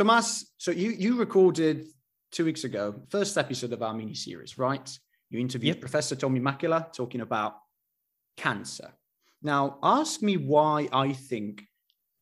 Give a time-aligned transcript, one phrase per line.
[0.00, 1.84] Tomas, so you you recorded
[2.32, 4.98] two weeks ago, first episode of our mini series, right?
[5.28, 5.80] You interviewed Yep.
[5.80, 7.52] Professor Tomi Mäkelä talking about
[8.38, 8.94] cancer.
[9.42, 11.64] Now, ask me why I think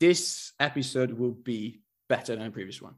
[0.01, 2.95] this episode will be better than the previous one.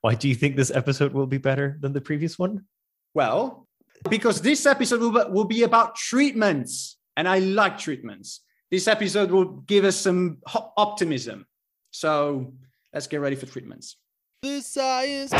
[0.00, 2.64] Why do you think this episode will be better than the previous one?
[3.12, 3.68] Well,
[4.08, 8.40] because this episode will, will be about treatments, and I like treatments.
[8.70, 10.38] This episode will give us some
[10.78, 11.44] optimism.
[11.90, 12.54] So
[12.94, 13.98] let's get ready for treatments.
[14.46, 15.32] The science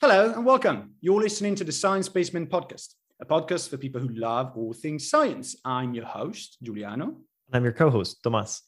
[0.00, 0.94] Hello and welcome.
[1.00, 5.10] You're listening to the Science Basement Podcast, a podcast for people who love all things
[5.10, 5.54] science.
[5.64, 8.62] I'm your host, Giuliano, And I'm your co-host, Tomas.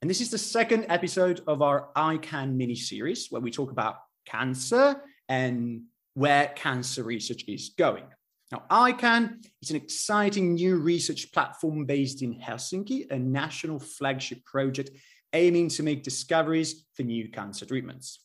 [0.00, 3.96] and this is the second episode of our iCAN mini series where we talk about
[4.24, 5.82] cancer and
[6.14, 8.04] where cancer research is going.
[8.52, 14.90] Now, iCAN is an exciting new research platform based in Helsinki, a national flagship project
[15.32, 18.20] aiming to make discoveries for new cancer treatments.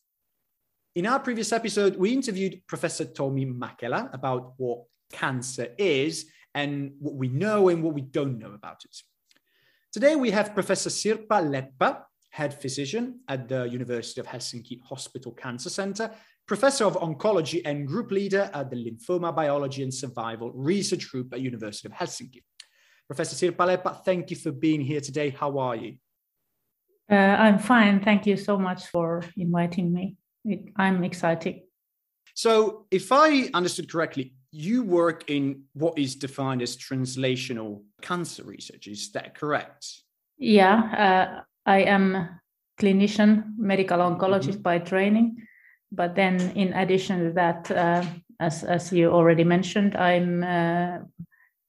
[0.94, 7.14] In our previous episode, we interviewed Professor Tomi Mäkelä about what cancer is and what
[7.14, 9.00] we know and what we don't know about it.
[9.92, 15.70] Today, we have Professor Sirpa Leppä, head physician at the University of Helsinki Hospital Cancer
[15.70, 16.10] Center,
[16.48, 21.40] professor of oncology and group leader at the Lymphoma Biology and Survival Research Group at
[21.40, 22.42] University of Helsinki.
[23.06, 25.30] Professor Sirpa Leppä, thank you for being here today.
[25.30, 25.96] How are you?
[27.10, 28.02] Uh, I'm fine.
[28.02, 30.16] Thank you so much for inviting me.
[30.44, 31.60] It, I'm excited.
[32.34, 38.86] So, if I understood correctly, you work in what is defined as translational cancer research.
[38.86, 39.86] Is that correct?
[40.38, 42.28] Yeah, uh, I am
[42.80, 45.47] clinician, medical oncologist by training,
[45.92, 48.04] but then in addition to that, uh,
[48.40, 50.98] as as you already mentioned, I'm uh,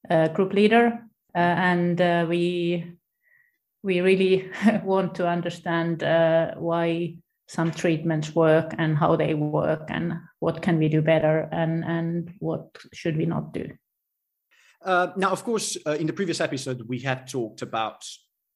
[0.10, 1.00] a group leader,
[1.36, 2.94] uh, and uh, we
[3.84, 4.52] we really
[4.84, 7.16] want to understand uh, why
[7.48, 12.34] some treatments work and how they work and what can we do better and and
[12.40, 13.68] what should we not do.
[14.82, 18.06] Uh, now, of course, uh, in the previous episode, we had talked about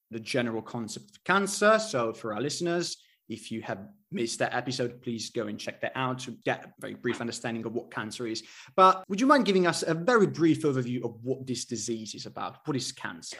[0.09, 1.79] the general concept of cancer.
[1.79, 2.97] So, for our listeners,
[3.27, 3.79] if you have
[4.13, 7.65] missed that episode, please go and check that out to get a very brief understanding
[7.65, 8.43] of what cancer is.
[8.75, 12.25] But would you mind giving us a very brief overview of what this disease is
[12.25, 12.57] about?
[12.65, 13.37] What is cancer?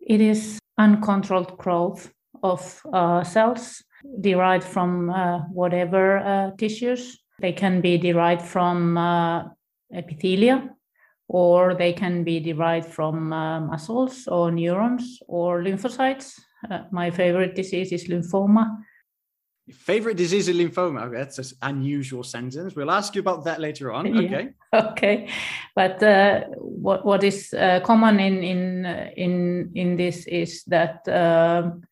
[0.00, 2.10] It is uncontrolled growth
[2.42, 3.82] of uh, cells
[4.20, 7.18] derived from uh, whatever uh, tissues.
[7.40, 9.44] They can be derived from uh,
[9.94, 10.70] epithelia,
[11.28, 16.38] or they can be derived from uh, muscles or neurons or lymphocytes.
[16.70, 18.76] Uh, my favorite disease is lymphoma.
[19.66, 21.10] Your favorite disease is lymphoma.
[21.12, 22.74] That's an unusual sentence.
[22.74, 24.06] We'll ask you about that later on.
[24.14, 24.20] Yeah.
[24.22, 24.48] Okay.
[24.72, 25.28] okay
[25.74, 31.82] but uh, what what is uh, common in in in in this is that um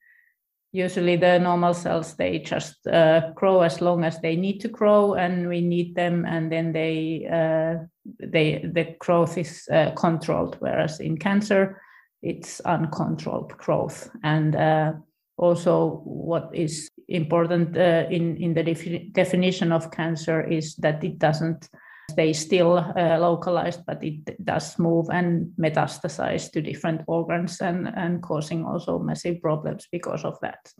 [0.72, 5.14] usually the normal cells they just uh, grow as long as they need to grow
[5.14, 7.84] and we need them and then they uh,
[8.20, 11.80] they the growth is uh, controlled whereas in cancer
[12.22, 14.92] it's uncontrolled growth and uh,
[15.38, 21.19] also what is important uh, in in the defi- definition of cancer is that it
[21.19, 21.69] doesn't
[22.10, 28.22] stay still uh, localized, but it does move and metastasize to different organs and, and
[28.22, 30.72] causing also massive problems because of that.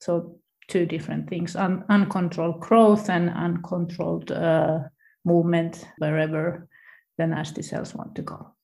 [0.00, 4.80] So two different things, un- uncontrolled growth and uncontrolled uh,
[5.24, 6.68] movement wherever
[7.16, 8.54] the nasty cells want to go.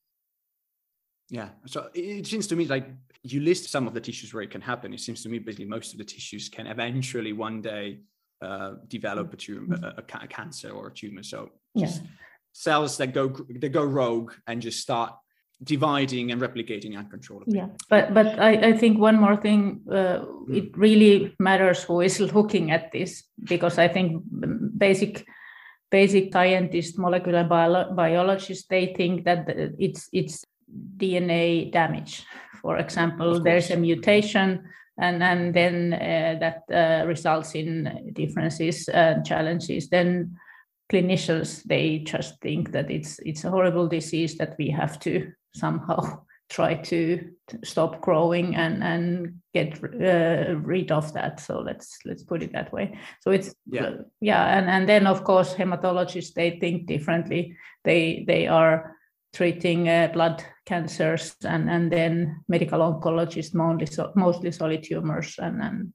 [1.30, 1.48] Yeah.
[1.66, 2.86] So it it seems to me like
[3.24, 4.92] you list some of the tissues where it can happen.
[4.92, 8.00] It seems to me basically most of the tissues can eventually one day
[8.42, 11.22] uh, develop a tumor, a, a cancer or a tumor.
[11.22, 11.90] So Yeah.
[12.52, 13.28] cells that go
[13.60, 15.12] that go rogue and just start
[15.62, 17.56] dividing and replicating uncontrollably.
[17.56, 22.20] Yeah, but but I, I think one more thing, uh, it really matters who is
[22.20, 24.22] looking at this because I think
[24.76, 25.24] basic
[25.90, 29.48] basic scientists, molecular bio- biologists, they think that
[29.78, 30.44] it's it's
[30.96, 32.26] DNA damage.
[32.64, 34.64] For example, there's a mutation,
[34.96, 39.90] and and then uh, that uh, results in differences and challenges.
[39.90, 40.38] Then
[40.90, 46.20] clinicians they just think that it's it's a horrible disease that we have to somehow
[46.48, 52.22] try to to stop growing and and get uh, rid of that so let's let's
[52.22, 53.96] put it that way so it's Yeah.
[54.20, 58.93] yeah and and then of course hematologists they think differently they they are
[59.34, 65.60] treating uh, blood cancers and and then medical oncologists mostly so, mostly solid tumors and
[65.60, 65.92] and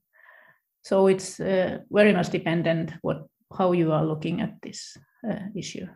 [0.82, 3.26] so it's uh, very much dependent what
[3.58, 4.96] how you are looking at this
[5.28, 5.86] uh, issue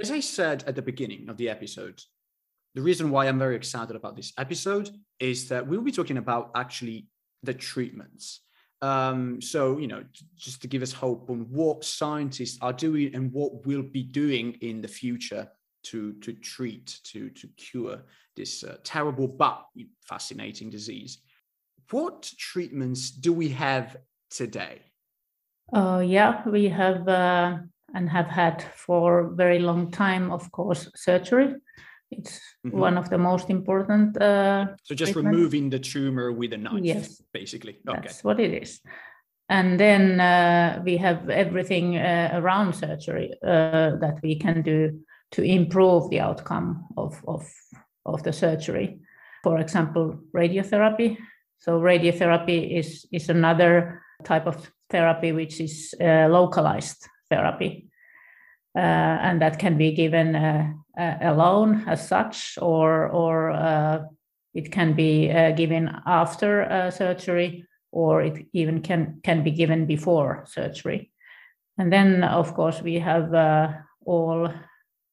[0.00, 2.02] As I said at the beginning of the episode,
[2.74, 4.90] the reason why I'm very excited about this episode
[5.20, 7.06] is that we'll be talking about actually
[7.44, 8.40] the treatments.
[8.84, 10.04] Um, so, you know,
[10.36, 14.58] just to give us hope on what scientists are doing and what we'll be doing
[14.60, 15.48] in the future
[15.84, 18.02] to, to treat, to, to cure
[18.36, 19.64] this uh, terrible but
[20.02, 21.16] fascinating disease.
[21.92, 23.96] What treatments do we have
[24.28, 24.82] today?
[25.72, 27.56] Uh, yeah, we have uh,
[27.94, 31.54] and have had for a very long time, of course, surgery.
[32.10, 32.78] It's mm-hmm.
[32.78, 34.20] one of the most important.
[34.20, 35.36] Uh, so just treatment.
[35.36, 37.80] removing the tumor with a knife, yes, basically.
[37.88, 38.00] Okay.
[38.02, 38.80] That's what it is.
[39.48, 45.00] And then uh, we have everything uh, around surgery uh, that we can do
[45.32, 47.46] to improve the outcome of, of,
[48.06, 49.00] of the surgery.
[49.42, 51.18] For example, radiotherapy.
[51.58, 57.88] So radiotherapy is, is another type of therapy which is uh, localized therapy.
[58.76, 58.80] Uh,
[59.22, 64.08] and that can be given uh, uh, alone as such, or or
[64.52, 71.10] it can be given after surgery, or it even can can be given before surgery.
[71.78, 73.32] And then, of course, we have
[74.04, 74.48] all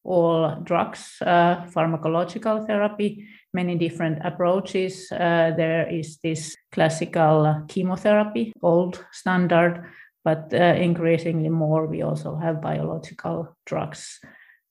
[0.03, 5.11] all drugs, uh, pharmacological therapy, many different approaches.
[5.11, 9.85] Uh, there is this classical chemotherapy, old standard,
[10.23, 14.19] but uh, increasingly more we also have biological drugs.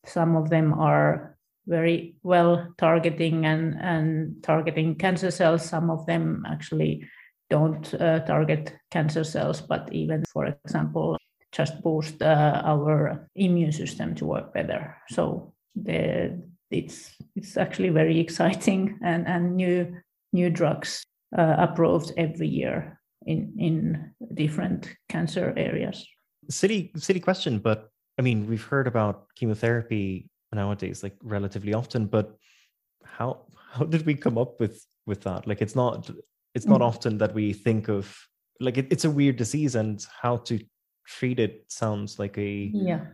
[0.07, 1.37] Some of them are
[1.67, 5.65] very well targeting and, and targeting cancer cells.
[5.69, 7.09] Some of them actually
[7.49, 11.19] don't uh, target cancer cells but even for example
[11.53, 14.97] just boost uh, our immune system to work better.
[15.09, 19.97] So the, it's it's actually very exciting and, and new
[20.33, 21.03] new drugs
[21.37, 26.07] uh, approved every year in in different cancer areas.
[26.49, 32.37] Silly silly question, but I mean we've heard about chemotherapy nowadays like relatively often, but
[33.05, 35.47] how how did we come up with with that?
[35.47, 36.11] Like it's not
[36.55, 36.85] it's not mm.
[36.87, 38.17] often that we think of
[38.61, 40.59] like it, it's a weird disease and how to
[41.07, 43.07] treat it sounds like a yeah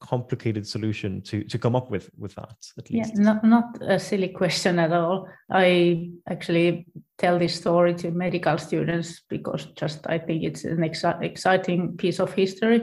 [0.00, 3.12] complicated solution to to come up with with that at least.
[3.14, 5.28] yeah not not a silly question at all.
[5.50, 6.86] I actually
[7.18, 12.18] tell this story to medical students because just i think it's an exci- exciting piece
[12.18, 12.80] of history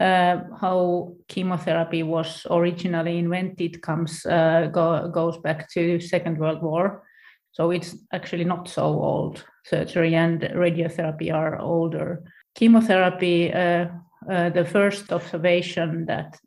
[0.00, 7.04] uh, how chemotherapy was originally invented comes uh, go, goes back to second world war.
[7.52, 9.44] So it's actually not so old.
[9.64, 12.24] Surgery and radiotherapy are older.
[12.56, 13.86] Chemotherapy uh,
[14.30, 16.38] uh, the first observation that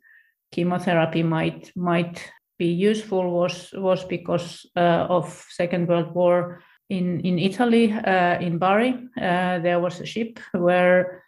[0.52, 7.38] chemotherapy might might be useful was was because uh, of Second World War in in
[7.38, 8.94] Italy uh, in Bari.
[9.16, 11.22] Uh, there was a ship where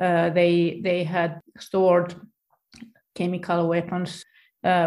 [0.00, 2.14] uh, they they had stored
[3.14, 4.24] chemical weapons,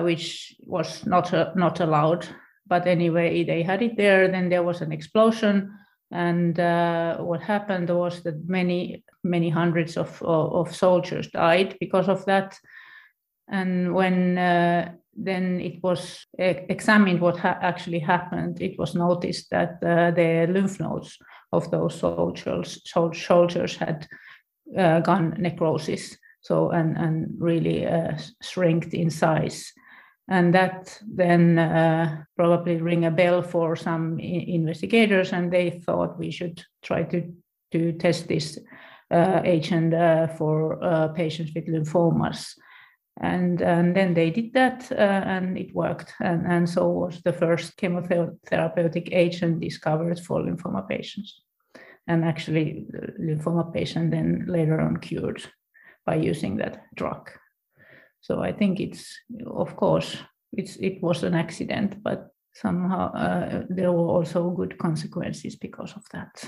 [0.03, 2.27] which was not not allowed.
[2.67, 4.27] But anyway, they had it there.
[4.27, 5.71] Then there was an explosion
[6.11, 12.09] and uh, what happened was that many, many hundreds of, of, of soldiers died because
[12.09, 12.57] of that.
[13.47, 19.77] And when uh, then it was examined what ha- actually happened, it was noticed that
[19.83, 21.17] uh, the lymph nodes
[21.51, 24.07] of those soldiers, soldiers had
[24.77, 26.17] uh, gone necrosis.
[26.41, 29.73] So, and, and really uh, shrinked in size
[30.29, 36.31] and that then uh, probably ring a bell for some investigators and they thought we
[36.31, 37.33] should try to
[37.71, 38.57] to test this
[39.11, 42.53] uh, agent uh, for uh, patients with lymphomas.
[43.21, 46.13] And and then they did that uh, and it worked.
[46.21, 51.41] And, and so was the first chemotherapeutic agent discovered for lymphoma patients.
[52.07, 52.85] And actually
[53.19, 55.43] lymphoma patient then later on cured
[56.05, 57.29] by using that drug
[58.21, 60.17] so I think it's, of course,
[60.53, 66.03] it's it was an accident, but somehow uh, there were also good consequences because of
[66.11, 66.43] that.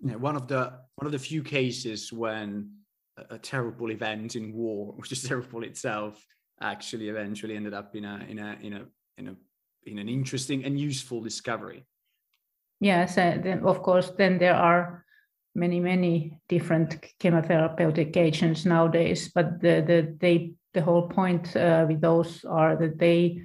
[0.00, 2.70] Yeah, one of the one of the few cases when
[3.16, 6.24] a, a terrible event in war, which is terrible itself,
[6.60, 8.84] actually eventually ended up in a in a in a
[9.16, 9.36] in a
[9.84, 11.86] in an interesting and useful discovery.
[12.80, 15.04] Yes, uh, then of course, then there are
[15.54, 22.00] many many different chemotherapeutic agents nowadays, but the, the they the whole point uh, with
[22.00, 23.42] those are that they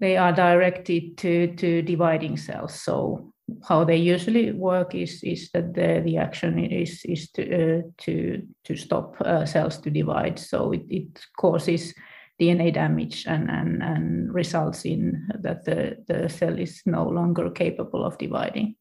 [0.00, 2.74] they are directed to to dividing cells.
[2.74, 3.32] So
[3.68, 8.42] how they usually work is is that the, the action is is to uh, to
[8.64, 10.38] to stop uh, cells to divide.
[10.38, 11.94] So it, it causes
[12.40, 18.04] DNA damage and, and and results in that the the cell is no longer capable
[18.04, 18.76] of dividing.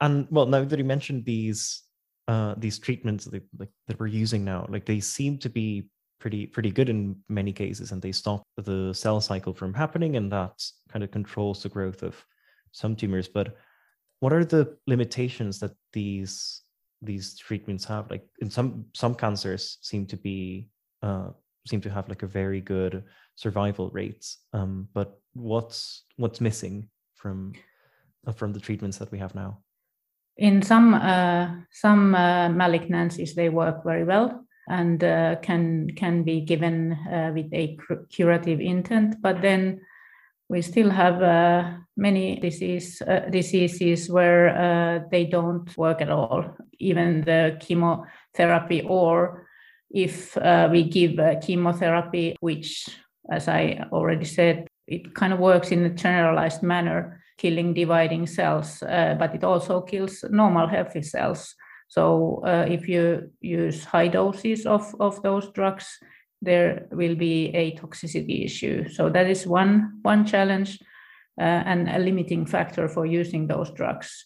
[0.00, 1.82] And well, now that you mentioned these
[2.28, 6.46] uh, these treatments that, like, that we're using now, like they seem to be pretty
[6.46, 10.62] pretty good in many cases and they stop the cell cycle from happening and that
[10.90, 12.16] kind of controls the growth of
[12.72, 13.28] some tumors.
[13.28, 13.56] But
[14.20, 16.62] what are the limitations that these
[17.02, 18.10] these treatments have?
[18.10, 20.68] Like in some some cancers seem to be
[21.02, 21.30] uh,
[21.66, 23.04] seem to have like a very good
[23.36, 27.52] survival rates um, but what's what's missing from
[28.26, 29.60] uh, from the treatments that we have now?
[30.36, 36.40] In some uh, some uh, malignancies they work very well and uh, can can be
[36.40, 37.78] given uh, with a
[38.10, 39.80] curative intent but then
[40.48, 46.44] we still have uh, many disease, uh, diseases where uh, they don't work at all,
[46.78, 49.46] even the chemotherapy, or
[49.90, 52.88] if uh, we give chemotherapy, which,
[53.30, 58.78] as I already said, it kind of works in a generalized manner, killing dividing cells,
[58.80, 61.54] but it also kills normal healthy cells.
[61.88, 65.98] So if you use high doses of, of those drugs,
[66.42, 68.88] there will be a toxicity issue.
[68.88, 70.78] So that is one, one challenge
[71.40, 74.24] uh, and a limiting factor for using those drugs.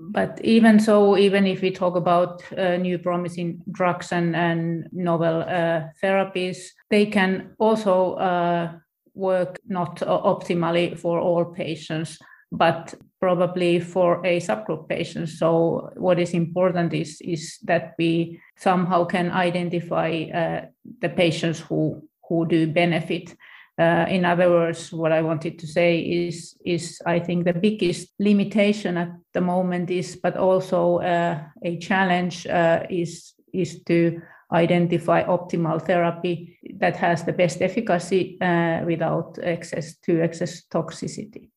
[0.00, 5.42] But even so, even if we talk about uh, new promising drugs and, and novel
[5.42, 6.58] uh, therapies,
[6.88, 8.72] they can also uh,
[9.14, 12.18] work not optimally for all patients
[12.50, 15.28] but probably for a subgroup patient.
[15.28, 20.66] So what is important is, is that we somehow can identify uh,
[21.00, 23.36] the patients who, who do benefit.
[23.78, 28.08] Uh, in other words, what I wanted to say is, is I think the biggest
[28.18, 34.20] limitation at the moment is, but also uh, a challenge uh, is, is to
[34.52, 41.50] identify optimal therapy that has the best efficacy uh, without excess to excess toxicity.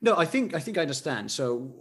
[0.00, 1.30] No, I think I think I understand.
[1.30, 1.74] So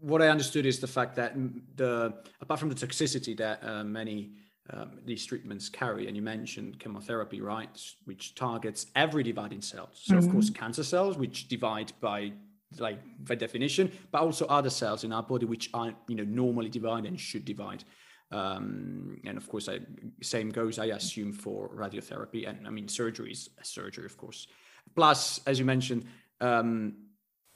[0.00, 1.34] what I understood is the fact that
[1.76, 4.32] the apart from the toxicity that uh, many
[4.72, 7.68] um, these treatments carry, and you mentioned chemotherapy, right,
[8.04, 9.88] which targets every dividing cell.
[9.92, 10.26] So mm-hmm.
[10.26, 10.62] of course, mm-hmm.
[10.62, 12.32] cancer cells, which divide by
[12.78, 16.68] like by definition, but also other cells in our body which aren't you know normally
[16.68, 17.84] divide and should divide.
[18.32, 19.80] Um, and of course, I,
[20.22, 24.46] same goes, I assume, for radiotherapy and I mean surgery is surgery, of course.
[24.94, 26.04] Plus, as you mentioned,
[26.40, 26.94] um,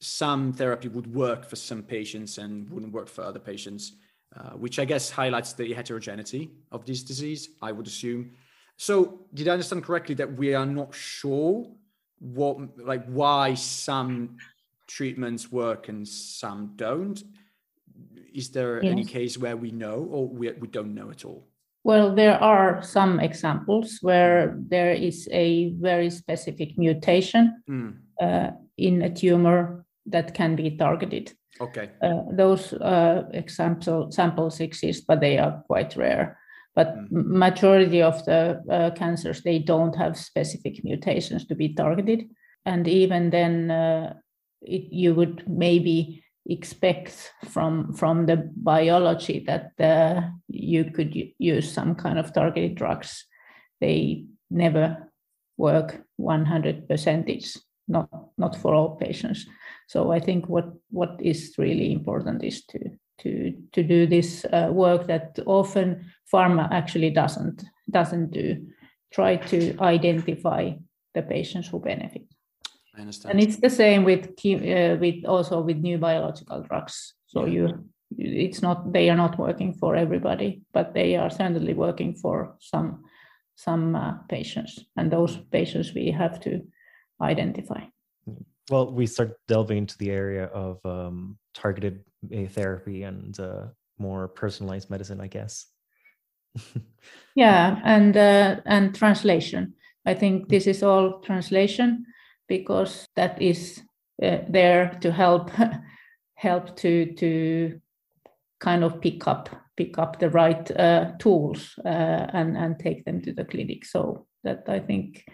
[0.01, 3.93] some therapy would work for some patients and wouldn't work for other patients,
[4.37, 8.33] uh, which I guess highlights the heterogeneity of this disease, I would assume.
[8.77, 11.71] So, did I understand correctly that we are not sure
[12.19, 14.37] what, like, why some
[14.87, 17.23] treatments work and some don't?
[18.35, 18.91] Is there yes.
[18.91, 21.47] any case where we know or we, we don't know at all?
[21.85, 27.95] Well, there are some examples where there is a very specific mutation mm.
[28.21, 31.33] uh, in a tumor that can be targeted.
[31.61, 31.91] Okay.
[32.03, 36.39] Uh, those uh, example samples exist, but they are quite rare.
[36.75, 37.09] But mm.
[37.11, 42.29] majority of the uh, cancers they don't have specific mutations to be targeted,
[42.67, 44.15] and even then, uh,
[44.63, 51.95] it, you would maybe expect from from the biology that uh, you could use some
[51.95, 53.25] kind of targeted drugs.
[53.81, 55.11] They never
[55.57, 57.57] work 100 percentage,
[57.87, 59.47] not not for all patients.
[59.87, 62.79] So I think what what is really important is to
[63.19, 68.67] to to do this uh, work that often pharma actually doesn't doesn't do.
[69.13, 70.73] Try to identify
[71.15, 72.27] the patients who benefit.
[72.97, 73.35] I understand.
[73.35, 77.15] And it's the same with uh, with also with new biological drugs.
[77.27, 77.53] So yeah.
[77.53, 77.85] you
[78.19, 83.05] it's not they are not working for everybody, but they are certainly working for some
[83.57, 86.61] some uh, patients, and those patients we have to
[87.21, 87.81] identify.
[88.71, 92.05] Well, we start delving into the area of um, targeted
[92.49, 93.67] therapy and uh,
[93.99, 95.67] more personalized medicine, I guess.
[97.35, 99.75] yeah, and uh, and translation.
[100.07, 102.07] I think this is all translation
[102.49, 103.83] because that is
[104.23, 105.51] uh, there to help
[106.35, 107.81] help to to
[108.61, 113.21] kind of pick up pick up the right uh, tools uh, and and take them
[113.23, 113.85] to the clinic.
[113.85, 115.25] So that I think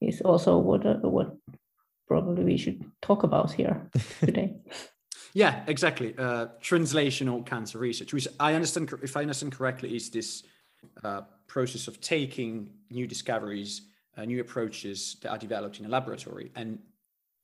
[0.00, 1.36] is also what uh, what
[2.12, 3.88] probably we should talk about here
[4.20, 4.54] today.
[5.32, 6.14] yeah, exactly.
[6.18, 10.42] Uh, translational cancer research, which I understand, if I understand correctly, is this
[11.02, 13.72] uh, process of taking new discoveries,
[14.18, 16.78] uh, new approaches that are developed in a laboratory and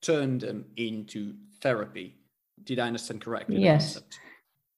[0.03, 2.17] turn them into therapy.
[2.63, 3.61] Did I understand correctly?
[3.63, 3.99] Yes.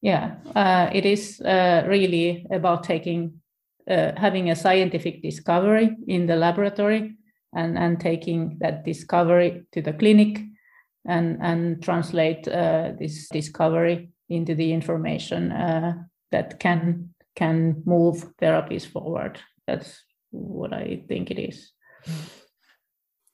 [0.03, 3.41] Yeah, uh, it is uh, really about taking,
[3.91, 7.17] uh, having a scientific discovery in the laboratory
[7.55, 10.41] and, and taking that discovery to the clinic
[11.07, 15.95] and, and translate uh, this discovery into the information uh,
[16.31, 19.41] that can can move therapies forward.
[19.67, 21.73] That's what I think it is.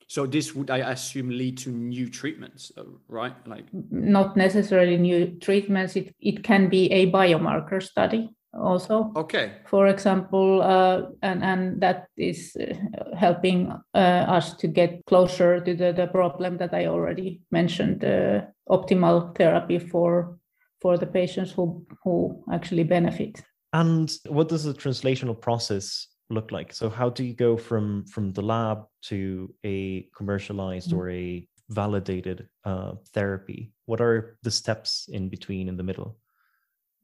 [0.08, 2.70] So this would, I assume, lead to new treatments,
[3.08, 3.34] right?
[3.46, 5.96] Like not necessarily new treatments.
[5.96, 9.12] It it can be a biomarker study also.
[9.16, 9.52] Okay.
[9.66, 12.74] For example, uh, and and that is uh,
[13.16, 18.42] helping uh, us to get closer to the, the problem that I already mentioned, uh,
[18.68, 20.38] optimal therapy for
[20.80, 23.42] for the patients who who actually benefit.
[23.72, 26.72] And what does the translational process look like?
[26.72, 30.98] So how do you go from from the lab to a commercialized mm-hmm.
[30.98, 33.72] or a validated uh, therapy?
[33.86, 36.16] What are the steps in between in the middle?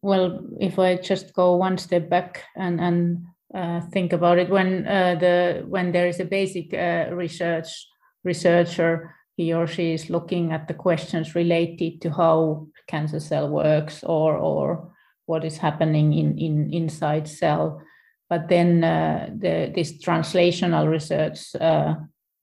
[0.03, 4.87] Well, if I just go one step back and and uh, think about it, when
[4.87, 7.87] uh, the when there is a basic uh, research
[8.25, 14.03] researcher, he or she is looking at the questions related to how cancer cell works
[14.03, 14.93] or or
[15.27, 17.81] what is happening in, in inside cell.
[18.29, 21.95] But then uh, the, this translational research uh,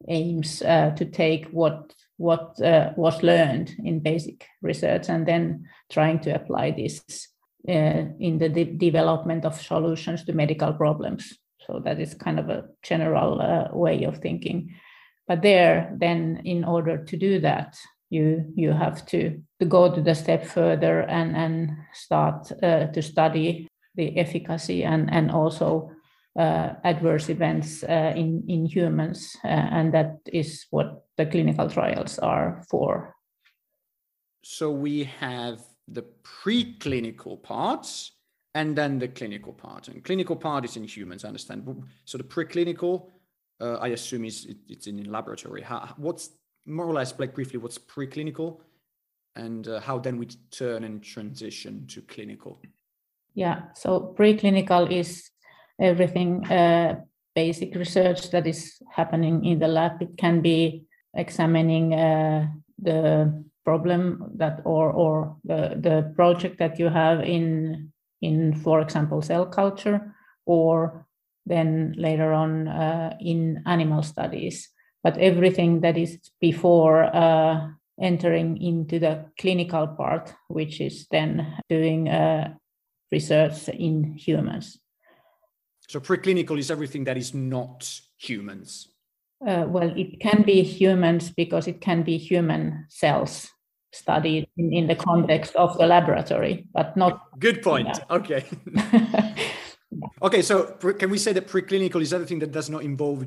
[0.07, 2.55] aims uh, to take what what
[2.97, 7.29] was learned in basic research and then trying to apply this
[7.67, 11.37] in the de- development of solutions to medical problems.
[11.67, 14.75] So that is kind of a general uh, way of thinking.
[15.27, 17.77] But there, then, in order to do that,
[18.09, 23.67] you you have to, to go to the step further and and start to study
[23.95, 25.91] the efficacy and, and also
[26.37, 29.35] uh, adverse events uh, in, in humans.
[29.43, 33.15] Uh, and that is what the clinical trials are for.
[34.43, 35.59] So we have
[35.93, 38.11] the preclinical parts
[38.55, 39.87] and then the clinical part.
[39.87, 41.83] And clinical part is in humans, I understand.
[42.05, 43.09] So the preclinical,
[43.61, 45.61] uh, I assume is it, it's in laboratory.
[45.61, 46.29] How, what's
[46.65, 48.61] more or less, like briefly, what's preclinical
[49.35, 52.61] and uh, how then we turn and transition to clinical?
[53.33, 55.29] Yeah, so preclinical is
[55.79, 57.01] everything uh,
[57.35, 60.01] basic research that is happening in the lab.
[60.01, 62.47] It can be examining uh,
[62.81, 67.91] the problem that or or the, the project that you have in
[68.21, 69.99] in for example cell culture
[70.45, 71.05] or
[71.45, 74.69] then later on uh, in animal studies
[75.03, 77.67] but everything that is before uh,
[78.01, 81.29] entering into the clinical part which is then
[81.69, 82.53] doing uh,
[83.11, 84.79] research in humans.
[85.87, 88.89] So preclinical is everything that is not humans.
[89.45, 93.49] Uh, well, it can be humans because it can be human cells
[93.91, 97.21] studied in, in the context of the laboratory, but not.
[97.39, 97.87] Good point.
[97.87, 98.15] Yeah.
[98.15, 98.45] Okay.
[100.21, 100.65] okay, so
[100.99, 103.25] can we say that preclinical is everything that does not involve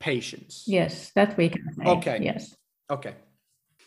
[0.00, 0.64] patients?
[0.66, 1.84] Yes, that we can say.
[1.84, 2.18] Okay.
[2.22, 2.54] Yes.
[2.90, 3.14] Okay.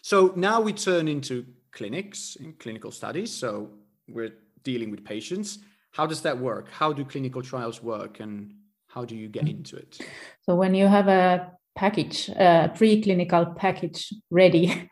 [0.01, 3.31] So now we turn into clinics in clinical studies.
[3.31, 3.69] So
[4.07, 4.33] we're
[4.63, 5.59] dealing with patients.
[5.91, 6.69] How does that work?
[6.71, 8.53] How do clinical trials work and
[8.87, 9.51] how do you get mm.
[9.51, 9.99] into it?
[10.43, 14.89] So when you have a package, a preclinical package ready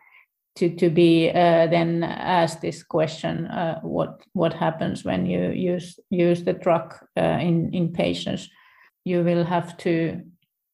[0.56, 6.00] to, to be uh, then asked this question, uh, what, what happens when you use,
[6.10, 8.50] use the drug uh, in, in patients,
[9.04, 10.22] you will have to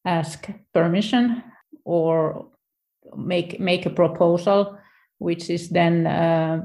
[0.04, 1.42] ask permission
[1.84, 2.48] or
[3.16, 4.78] make, make a proposal,
[5.18, 6.62] which is then uh,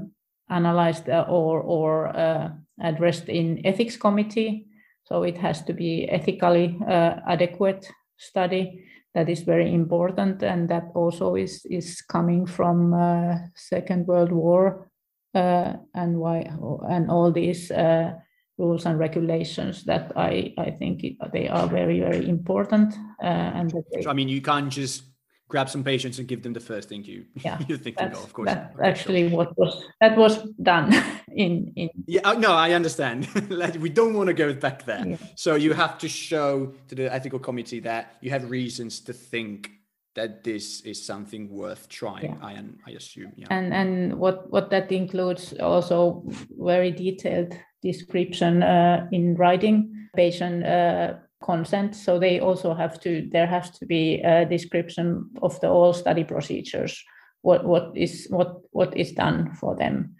[0.49, 2.49] analyzed uh, or, or uh,
[2.81, 4.67] addressed in ethics committee.
[5.05, 8.83] So it has to be ethically adequate study.
[9.13, 14.91] That is very important, and that also is is coming from uh, Second World War
[15.33, 16.51] uh, and why
[16.89, 18.13] and all these uh,
[18.57, 21.01] rules and regulations that I I think
[21.33, 22.95] they are very very important.
[23.19, 25.03] and they, I mean, you can't just
[25.47, 28.33] grab some patients and give them the first thing you yeah, you think of, of
[28.33, 28.47] course.
[28.47, 29.37] That's actually sure.
[29.37, 30.93] what was that was done
[31.31, 31.89] in in.
[32.05, 33.27] Yeah, uh, no, I understand.
[33.79, 35.07] we don't want to go back there.
[35.07, 35.17] Yeah.
[35.35, 39.71] So you have to show to the ethical committee that you have reasons to think
[40.15, 42.37] that this is something worth trying.
[42.41, 42.47] Yeah.
[42.47, 43.33] I I assume.
[43.35, 43.47] Yeah.
[43.49, 46.23] And and what what that includes also
[46.59, 50.65] very detailed description uh, in writing patient.
[50.65, 51.95] Uh, consent.
[51.95, 56.23] So they also have to, there has to be a description of the all study
[56.23, 57.03] procedures.
[57.41, 60.17] What, what is what what is done for them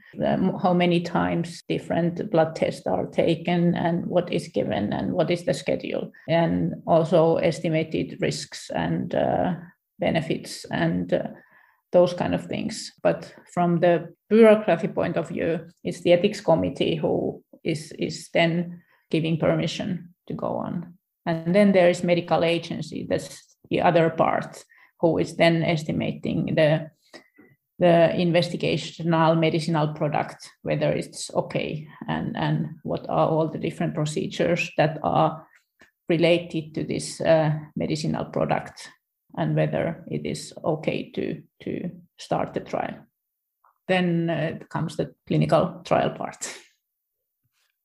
[0.62, 5.44] how many times different blood tests are taken and what is given and what is
[5.44, 9.54] the schedule and also estimated risks and uh,
[10.00, 11.24] benefits and uh,
[11.92, 16.96] those kind of things but from the bureaucracy point of view it's the ethics committee
[16.96, 20.97] who is is then giving permission to go on
[21.28, 24.64] and then there is medical agency, that's the other part,
[25.02, 26.90] who is then estimating the
[27.80, 34.72] the investigational medicinal product, whether it's okay and, and what are all the different procedures
[34.78, 35.46] that are
[36.10, 38.90] related to this uh, medicinal product
[39.38, 42.96] and whether it is okay to to start the trial.
[43.88, 46.52] Then uh, comes the clinical trial part.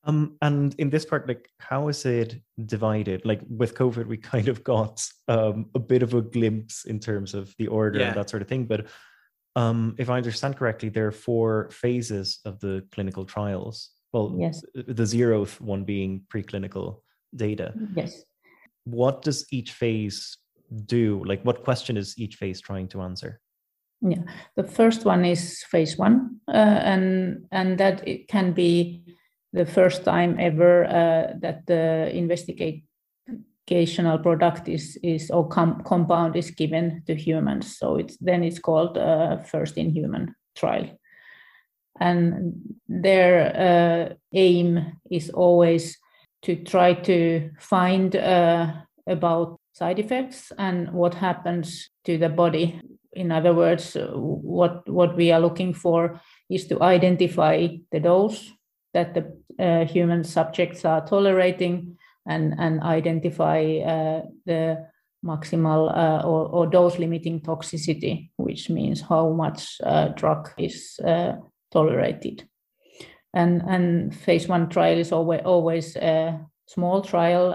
[0.05, 3.25] Um, and in this part, like, how is it divided?
[3.25, 7.35] Like with COVID, we kind of got um, a bit of a glimpse in terms
[7.35, 8.09] of the order Yeah.
[8.09, 8.65] and that sort of thing.
[8.67, 8.87] But
[9.55, 13.91] um, if I understand correctly, there are four phases of the clinical trials.
[14.13, 14.63] Well, Yes.
[14.75, 17.01] the zeroth one being preclinical
[17.37, 17.73] data.
[17.95, 18.25] Yes.
[18.85, 20.37] What does each phase
[20.87, 21.23] do?
[21.25, 23.41] Like, what question is each phase trying to answer?
[24.01, 24.23] Yeah,
[24.57, 29.05] the first one is phase one, uh, and and that it can be
[29.53, 36.51] the first time ever uh, that the investigational product is is or com- compound is
[36.51, 37.79] given to humans.
[37.79, 40.89] So it's then it's called uh, first in human trial,
[42.01, 42.55] and
[42.89, 45.99] their uh, aim is always
[46.43, 48.73] to try to find uh,
[49.07, 52.81] about side effects and what happens to the body
[53.13, 58.51] in other words, what what we are looking for is to identify the dose
[58.95, 64.87] that the uh, human subjects are tolerating and and identify uh, the
[65.25, 71.35] maximal uh, or, or dose limiting toxicity, which means how much uh, drug is uh,
[71.71, 72.49] tolerated.
[73.35, 77.55] And and phase one trial is always always a small trial,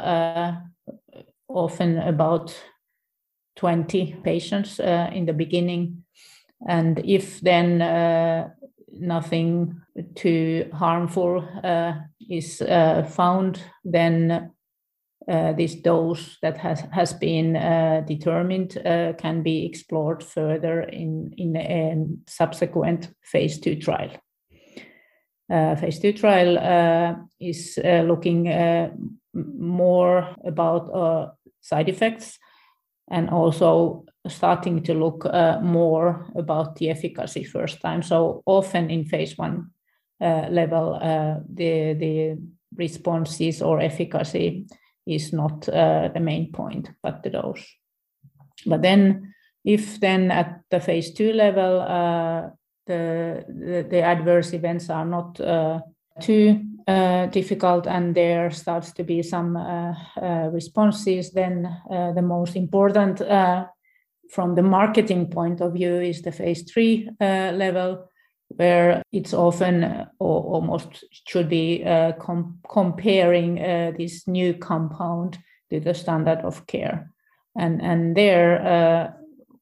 [1.50, 2.56] often about
[3.58, 6.04] 20 patients uh, in the beginning.
[6.68, 8.50] And if then uh,
[8.94, 9.82] nothing
[10.16, 11.94] too harmful uh,
[12.30, 12.58] is
[13.10, 14.52] found, then
[15.28, 17.54] this dose that has, has been
[18.06, 18.78] determined
[19.18, 24.12] can be explored further in, in a subsequent phase two trial.
[25.50, 28.44] Uh, phase two trial uh, is uh, looking
[29.34, 32.38] more about side effects
[33.10, 38.02] and also starting to look uh, more about the efficacy first time.
[38.02, 39.64] So often in phase one uh,
[40.20, 42.38] level, uh, the the
[42.76, 44.66] responses or efficacy
[45.06, 47.66] is not the main point, but the dose.
[48.66, 51.80] But then, if then at the phase two level,
[52.86, 55.40] the, the, the adverse events are not
[56.22, 61.64] too uh, difficult and there starts to be some uh, uh, responses, then
[62.16, 63.20] the most important
[64.32, 68.10] from the marketing point of view is the phase three level,
[68.50, 69.84] where it's often
[70.20, 75.38] or almost should be uh, com- comparing uh, this new compound
[75.70, 77.12] to the standard of care.
[77.58, 79.12] And, and there, uh,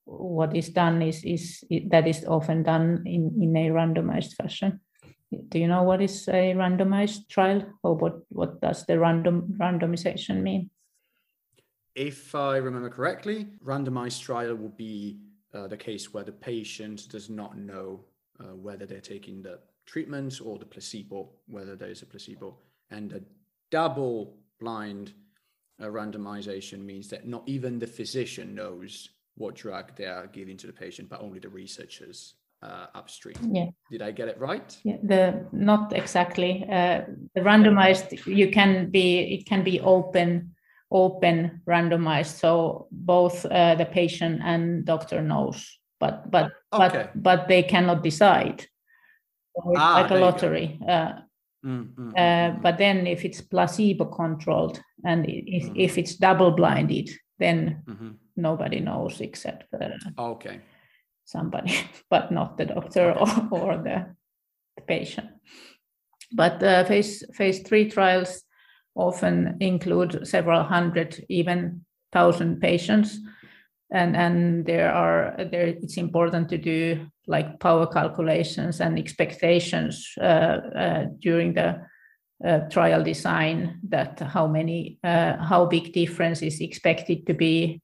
[0.05, 4.81] what is done is, is that is often done in, in a randomized fashion
[5.49, 10.41] do you know what is a randomized trial or what, what does the random randomization
[10.41, 10.69] mean?
[11.95, 15.19] If I remember correctly, randomized trial would be
[15.53, 18.01] uh, the case where the patient does not know
[18.39, 22.57] uh, whether they're taking the treatment or the placebo, whether there is a placebo.
[22.91, 23.21] And a
[23.71, 25.13] double blind
[25.81, 30.67] uh, randomization means that not even the physician knows what drug they are giving to
[30.67, 33.35] the patient, but only the researchers uh, upstream.
[33.51, 33.67] Yeah.
[33.91, 34.75] Did I get it right?
[34.83, 36.63] Yeah, the not exactly.
[36.63, 37.01] Uh,
[37.35, 40.55] the randomized you can be it can be open
[40.91, 47.09] open randomized so both uh, the patient and doctor knows but but okay.
[47.13, 48.61] but but they cannot decide
[49.55, 50.25] so it's Ah, like a there you go.
[50.31, 51.11] lottery uh,
[51.65, 52.61] Mm, mm, uh, mm, mm.
[52.61, 55.73] but then if it's placebo controlled and if, Mhm.
[55.75, 58.17] if it's double blinded then Mhm.
[58.35, 60.61] nobody knows except uh, Okay.
[61.25, 61.73] somebody,
[62.09, 64.15] but not the doctor or, or the,
[64.75, 65.29] the patient.
[66.31, 68.43] But uh, phase phase three trials
[68.95, 73.19] often include several hundred, even thousand patients,
[73.91, 75.67] and and there are there.
[75.67, 81.81] It's important to do like power calculations and expectations uh, uh, during the
[82.45, 83.79] uh, trial design.
[83.89, 87.81] That how many, uh, how big difference is expected to be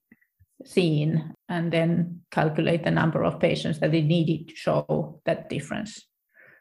[0.65, 6.07] seen and then calculate the number of patients that they needed to show that difference.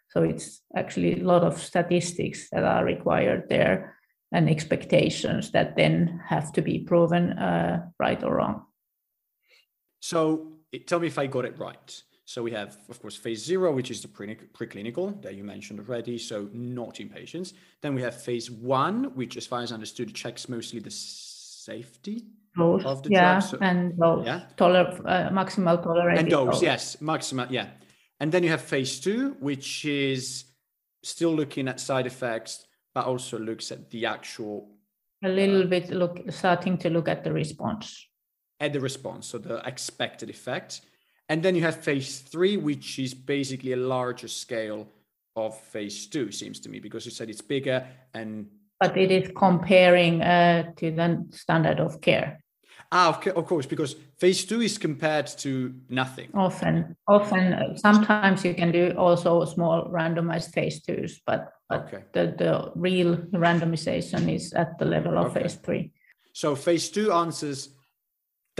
[0.08, 3.96] So it's actually a lot of statistics that are required there
[4.32, 8.62] and expectations that then have to be proven uh, right or wrong.
[10.00, 12.02] So it, tell me if I got it right.
[12.24, 15.80] So we have, of course, phase zero, which is the pre- preclinical that you mentioned
[15.80, 17.54] already, so not in patients.
[17.82, 22.24] Then we have phase one, which, as far as I understood, checks mostly the safety
[22.56, 24.40] Dose, Of the yeah, drug, so- and dose, Yeah.
[24.56, 26.62] toler- uh, maximal tolerated and dose, dose.
[26.62, 27.68] yes, maximal, yeah.
[28.18, 30.44] And then you have phase two, which is
[31.04, 34.68] still looking at side effects, but also looks at the actual
[35.22, 38.06] a little bit look starting to look at the response.
[38.60, 40.82] At the response, so the expected effect.
[41.30, 44.86] And then you have phase three, which is basically a larger scale
[45.34, 48.46] of phase two, seems to me, because you said it's bigger and.
[48.78, 52.40] But it is comparing uh, to the standard of care.
[52.92, 56.28] Ah, of, of course, because phase two is compared to nothing.
[56.34, 62.04] Often, often, uh, sometimes you can do also small randomized phase twos, but, but okay.
[62.12, 65.42] the, the real randomization is at the level of okay.
[65.42, 65.92] phase three.
[66.32, 67.68] So phase two answers,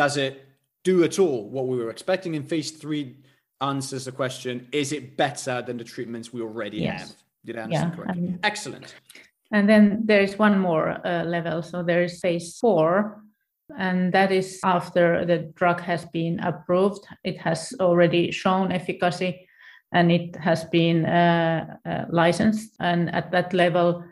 [0.00, 0.34] does it
[0.82, 2.34] do at all what we were expecting?
[2.34, 3.06] In phase three
[3.60, 7.00] answers the question, is it better than the treatments we already yes.
[7.00, 7.10] have?
[7.44, 8.28] Did I understand yeah, correctly?
[8.28, 8.94] Um, Excellent.
[9.52, 11.62] And then there is one more uh, level.
[11.62, 13.22] So there is phase four,
[13.78, 17.04] and that is after the drug has been approved.
[17.22, 19.46] It has already shown efficacy
[19.92, 22.70] and it has been uh, uh, licensed.
[22.80, 24.04] And at that level,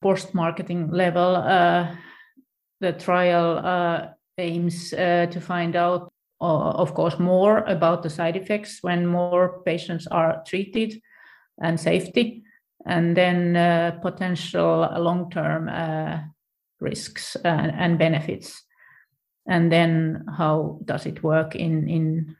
[0.00, 1.94] post marketing level, uh,
[2.80, 8.36] the trial uh, aims uh, to find out, uh, of course, more about the side
[8.36, 11.00] effects when more patients are treated
[11.62, 12.42] and safety,
[12.84, 13.54] and then
[14.02, 15.70] potential long term
[16.80, 18.62] risks and benefits.
[19.48, 22.36] And then how does it work in in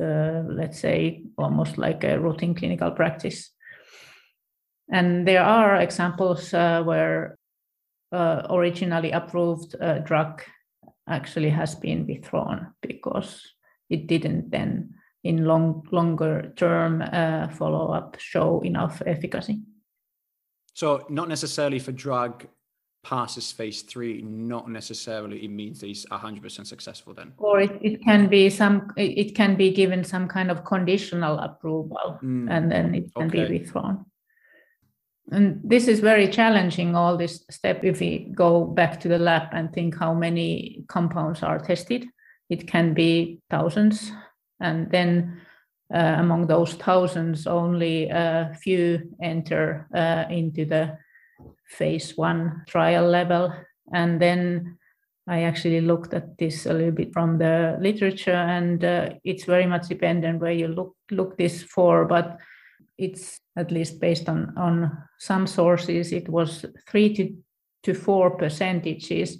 [0.00, 3.50] uh, let's say almost like a routine clinical practice?
[4.92, 7.38] And there are examples uh, where
[8.12, 10.42] uh, originally approved uh, drug
[11.08, 13.42] actually has been withdrawn because
[13.90, 19.60] it didn't then in long longer term uh, follow up show enough efficacy
[20.74, 22.46] so not necessarily for drug
[23.04, 27.32] passes phase three, not necessarily it means that he's 100% successful then.
[27.36, 32.18] Or it, it can be some, it can be given some kind of conditional approval
[32.22, 32.50] mm.
[32.50, 33.46] and then it can okay.
[33.46, 34.06] be withdrawn.
[35.32, 37.82] And this is very challenging, all this step.
[37.82, 42.06] If we go back to the lab and think how many compounds are tested,
[42.50, 44.12] it can be thousands.
[44.60, 45.40] And then
[45.92, 50.98] uh, among those thousands, only a few enter uh, into the
[51.66, 53.52] phase one trial level.
[53.92, 54.78] And then
[55.26, 59.66] I actually looked at this a little bit from the literature, and uh, it's very
[59.66, 62.38] much dependent where you look look this for, but
[62.98, 67.36] it's at least based on on some sources, it was three to
[67.82, 69.38] to four percentages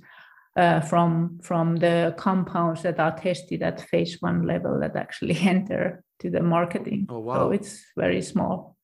[0.57, 6.03] uh, from from the compounds that are tested at phase one level that actually enter
[6.21, 7.07] to the marketing.
[7.09, 7.35] Oh wow!
[7.35, 8.77] So it's very small.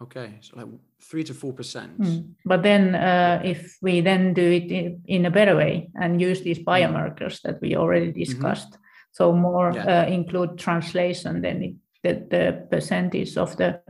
[0.00, 0.68] Okay, so like
[1.02, 2.00] three to four percent.
[2.00, 2.34] Mm.
[2.44, 6.42] But then, uh, if we then do it in, in, a better way and use
[6.42, 6.70] these mm-hmm.
[6.70, 8.20] biomarkers that we already mm-hmm.
[8.20, 9.12] discussed, mm-hmm.
[9.12, 10.02] so more yeah.
[10.02, 13.80] uh, include translation, then it, the, the percentage of the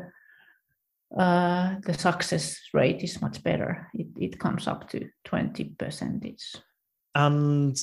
[1.17, 3.89] uh, the success rate is much better.
[3.95, 6.55] It it comes up to twenty percentage.
[7.15, 7.77] And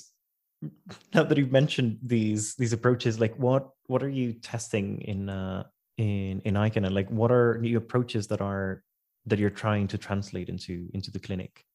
[1.13, 5.63] now that you've mentioned these these approaches, like what what are you testing in uh,
[5.97, 8.83] in in ICAN and like what are new approaches that are
[9.25, 11.65] that you're trying to translate into into the clinic?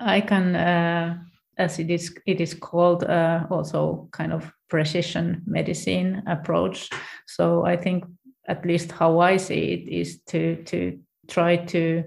[0.00, 1.18] ICAN, uh,
[1.58, 6.88] as it is it is called, uh, also kind of precision medicine approach.
[7.26, 8.04] So I think
[8.48, 12.04] at least how I see it is to to try to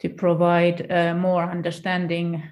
[0.00, 2.42] to provide uh, more understanding,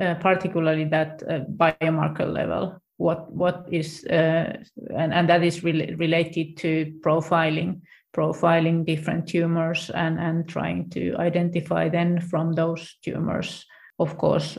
[0.00, 2.80] uh, particularly that uh, biomarker level.
[2.96, 4.56] What what is uh,
[4.96, 7.80] and, and that is re- related to profiling
[8.14, 13.66] profiling different tumors and and trying to identify then from those tumors
[13.98, 14.58] of course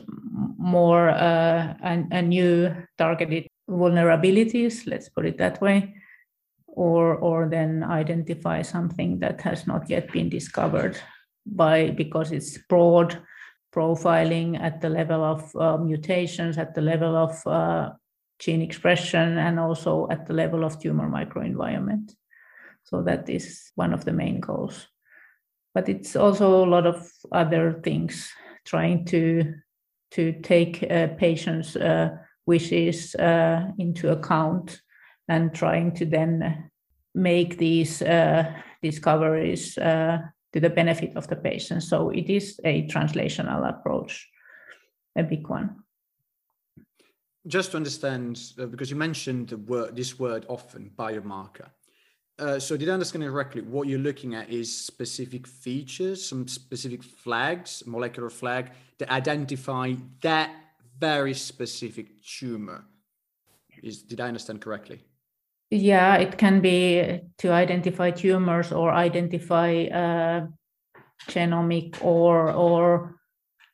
[0.57, 5.95] more uh, and, and new targeted vulnerabilities let's put it that way
[6.75, 10.97] or or then identify something that has not yet been discovered
[11.45, 13.17] by because it's broad
[13.73, 17.89] profiling at the level of uh, mutations at the level of uh,
[18.39, 22.13] gene expression and also at the level of tumor microenvironment.
[22.83, 24.88] So that is one of the main goals.
[25.73, 28.31] But it's also a lot of other things,
[28.65, 29.55] trying to
[30.11, 32.09] to take uh, patients' uh,
[32.45, 34.79] wishes uh, into account
[35.27, 36.69] and trying to then
[37.13, 40.19] make these uh, discoveries uh,
[40.53, 41.83] to the benefit of the patient.
[41.83, 44.29] So it is a translational approach,
[45.15, 45.75] a big one
[47.47, 51.69] just to understand, uh, because you mentioned the word, this word often, biomarker.
[52.38, 53.61] Uh, so did I understand correctly?
[53.61, 60.51] What you're looking at is specific features, some specific flags, molecular flag that identify that
[60.99, 62.83] very specific tumor.
[63.83, 65.01] Is did I understand correctly?
[65.71, 70.47] Yeah, it can be to identify tumors or identify uh,
[71.28, 73.15] genomic or or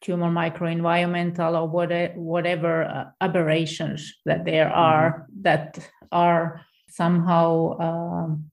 [0.02, 4.80] tumor microenvironmental or whatever, whatever uh, aberrations that there mm-hmm.
[4.80, 5.42] are mm-hmm.
[5.44, 8.52] that are somehow um,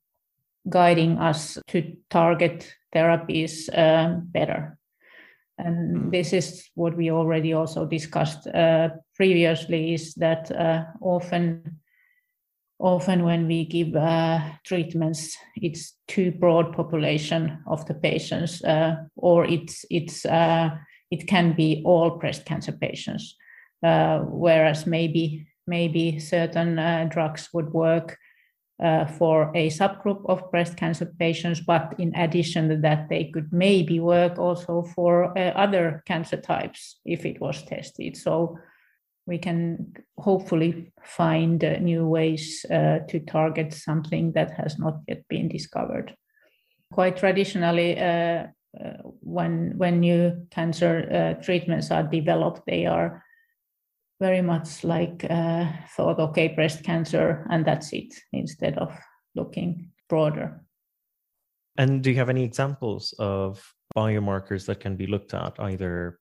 [0.69, 4.79] guiding us to target therapies uh, better.
[5.59, 6.11] And mm.
[6.13, 11.78] this is what we already also discussed uh, previously is that uh, often
[12.79, 19.45] often when we give uh, treatments, it's too broad population of the patients, uh, or
[19.45, 20.71] it's it's uh,
[21.11, 23.35] it can be all breast cancer patients,
[23.83, 28.17] uh, whereas maybe maybe certain uh, drugs would work
[28.83, 33.53] uh, for a subgroup of breast cancer patients, but in addition to that, they could
[33.53, 38.17] maybe work also for other cancer types if it was tested.
[38.17, 38.57] So
[39.29, 45.23] we can hopefully find uh, new ways uh, to target something that has not yet
[45.29, 46.17] been discovered.
[46.93, 48.47] Quite traditionally, uh,
[48.81, 53.23] uh when when new cancer uh, treatments are developed, they are
[54.21, 58.91] very much like uh, thought, okay, breast cancer, and that's it, instead of
[59.37, 60.65] looking broader.
[61.77, 63.63] And do you have any examples of
[63.95, 66.19] biomarkers that can be looked at, either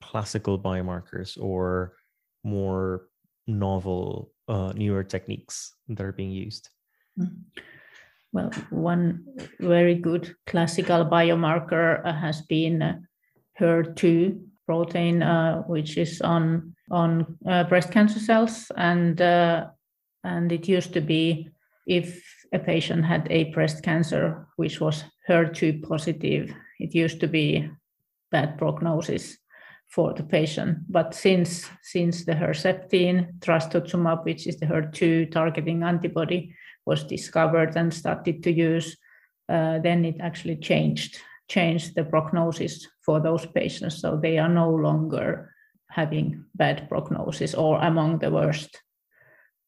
[0.00, 1.97] classical biomarkers or
[2.48, 3.08] more
[3.46, 6.68] novel, uh, newer techniques that are being used?
[7.18, 7.36] Mm.
[8.32, 9.24] Well, one
[9.58, 12.98] very good classical biomarker uh, has been uh,
[13.58, 19.68] HER2 protein, uh, which is on on uh, breast cancer cells, and uh,
[20.24, 21.48] and it used to be
[21.86, 27.70] if a patient had a breast cancer which was HER2 positive, it used to be
[28.30, 29.38] bad prognosis
[29.88, 30.78] for the patient.
[30.88, 37.92] But since since the Herceptin trastuzumab, which is the HER2 targeting antibody, was discovered and
[37.92, 38.96] started to use,
[39.48, 44.00] uh, then it actually changed changed the prognosis for those patients.
[44.00, 45.54] So they are no longer
[45.90, 48.82] having bad prognosis or among the worst.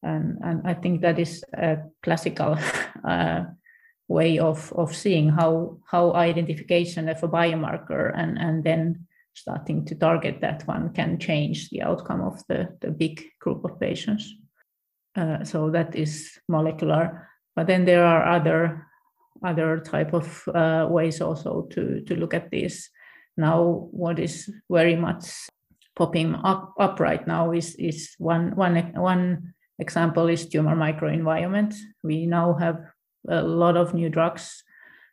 [0.03, 2.57] And, and I think that is a classical
[3.03, 3.45] uh,
[4.07, 9.95] way of, of seeing how, how identification of a biomarker and, and then starting to
[9.95, 14.33] target that one can change the outcome of the, the big group of patients.
[15.15, 17.29] Uh, so that is molecular.
[17.55, 18.87] But then there are other
[19.43, 22.89] other type of uh, ways also to to look at this.
[23.37, 25.25] Now, what is very much
[25.95, 31.75] popping up, up right now is is one one one example is tumor microenvironment.
[32.03, 32.79] We now have
[33.27, 34.63] a lot of new drugs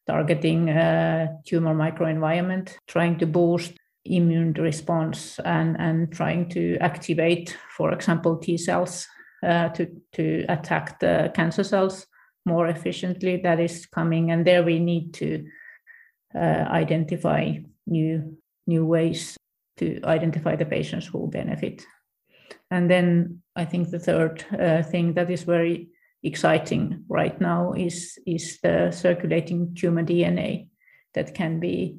[0.06, 3.72] targeting uh, tumor microenvironment, trying to boost
[4.16, 9.06] immune response and, and trying to activate, for example, T cells
[9.42, 12.06] uh, to, to attack the cancer cells
[12.44, 13.36] more efficiently.
[13.36, 15.46] That is coming, and there we need to
[16.34, 19.36] uh, identify new new ways
[19.78, 21.86] to identify the patients who benefit.
[22.70, 25.88] And then I think the third uh, thing that is very
[26.22, 30.68] exciting right now is is the circulating tumor DNA
[31.14, 31.98] that can be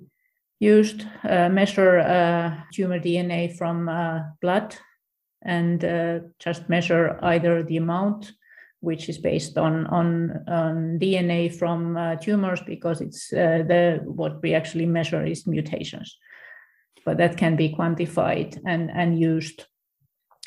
[0.59, 4.75] used uh, measure uh, tumor DNA from uh, blood
[5.41, 8.33] and uh, just measure either the amount,
[8.81, 14.41] which is based on on, on DNA from uh, tumors, because it's uh, the what
[14.41, 16.17] we actually measure is mutations,
[17.05, 19.65] but that can be quantified and and used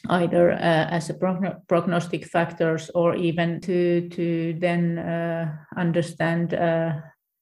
[0.09, 1.15] either as a
[1.69, 4.99] prognostic factors or even to to then
[5.77, 6.53] understand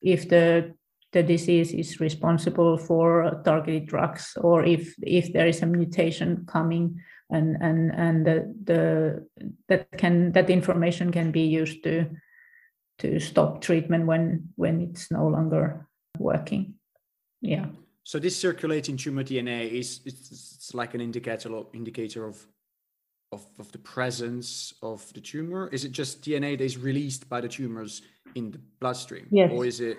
[0.03, 0.75] if the
[1.13, 7.01] the disease is responsible for targeted drugs or if if there is a mutation coming
[7.31, 9.27] and and and the, the
[9.69, 12.07] that can that information can be used to
[12.99, 16.75] to stop treatment when when it's no longer working.
[17.41, 17.67] Yeah.
[18.05, 22.47] So this circulating tumor dna is it's, it's like an indicator indicator of
[23.33, 25.69] of, of the presence of the tumor?
[25.73, 28.03] Is it just dna that is released by the tumors
[28.35, 29.27] in the bloodstream?
[29.31, 29.51] Yes.
[29.53, 29.99] or is it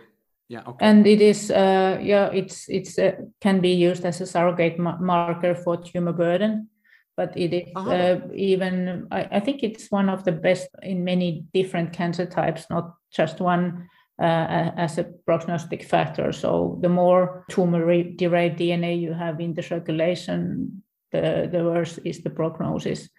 [0.51, 0.85] yeah okay.
[0.85, 4.99] and it is uh, yeah it's it's uh, can be used as a surrogate ma-
[4.99, 6.67] marker for tumor burden
[7.15, 7.91] but it is uh-huh.
[7.91, 12.65] uh, even I, I, think it's one of the best in many different cancer types
[12.69, 13.87] not just one
[14.21, 17.85] uh, as a prognostic factor so the more tumor
[18.17, 20.83] derived dna you have in the circulation
[21.13, 23.09] the, the worse is the prognosis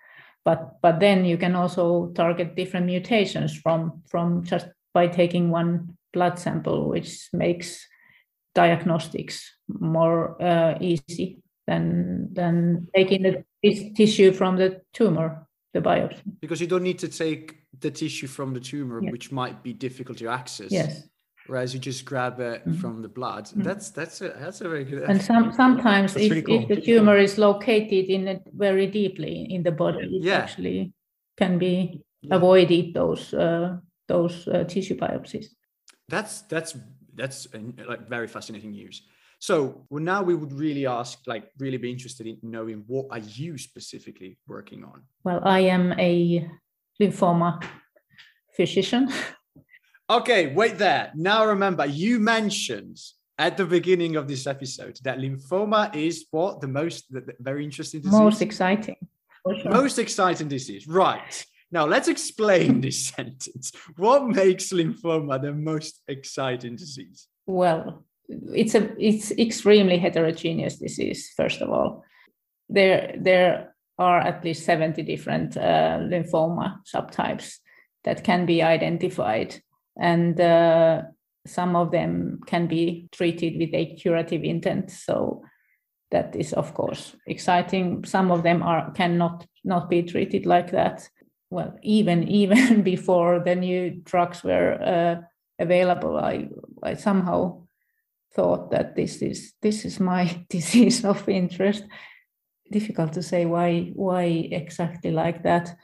[0.44, 5.96] but but then you can also target different mutations from from just by taking one
[6.12, 7.86] blood sample, which makes
[8.54, 13.44] diagnostics more uh, easy than than taking the
[13.96, 16.20] tissue from the tumor, the biopsy.
[16.40, 19.12] Because you don't need to take the tissue from the tumor, yes.
[19.12, 20.70] which might be difficult to access.
[20.70, 21.08] Yes.
[21.48, 22.76] Whereas you just grab it Mhm.
[22.80, 23.44] from the blood.
[23.46, 23.64] Mhm.
[23.64, 25.02] That's that's a that's a very good.
[25.08, 26.62] And some, sometimes if, really cool.
[26.62, 30.38] if the tumor is located in it very deeply in the body, it Yeah.
[30.42, 30.92] actually
[31.36, 32.36] can be Yeah.
[32.36, 35.46] avoided those uh, those uh, tissue biopsies.
[36.08, 36.76] That's that's
[37.14, 37.46] that's
[37.86, 39.02] like very fascinating news.
[39.38, 43.18] So well, now we would really ask, like, really be interested in knowing what are
[43.18, 45.02] you specifically working on?
[45.24, 46.48] Well, I am a
[47.00, 47.60] lymphoma
[48.54, 49.10] physician.
[50.08, 51.10] Okay, wait there.
[51.14, 52.98] Now remember, you mentioned
[53.38, 57.64] at the beginning of this episode that lymphoma is what the most the, the very
[57.64, 58.20] interesting disease.
[58.20, 58.96] Most exciting.
[59.44, 59.70] sure.
[59.72, 60.86] Most exciting disease.
[60.86, 61.44] Right.
[61.72, 63.72] Now let's explain this sentence.
[63.96, 67.26] What makes lymphoma the most exciting disease?
[67.46, 71.32] Well, it's a it's extremely heterogeneous disease.
[71.36, 72.04] First of all,
[72.68, 77.56] there there are at least seventy different uh, lymphoma subtypes
[78.04, 79.60] that can be identified,
[79.98, 81.02] and uh,
[81.46, 84.90] some of them can be treated with a curative intent.
[84.90, 85.42] So
[86.10, 88.04] that is of course exciting.
[88.04, 91.08] Some of them are cannot not be treated like that.
[91.52, 95.16] Well, even even before the new drugs were uh,
[95.58, 96.48] available, I
[96.82, 97.66] I somehow
[98.34, 101.84] thought that this is this is my disease of interest.
[102.70, 105.76] Difficult to say why why exactly like that.